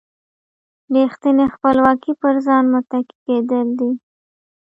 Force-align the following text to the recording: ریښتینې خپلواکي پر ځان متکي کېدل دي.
ریښتینې 0.93 1.45
خپلواکي 1.55 2.11
پر 2.21 2.35
ځان 2.45 2.63
متکي 2.73 3.15
کېدل 3.25 3.67
دي. 3.79 3.91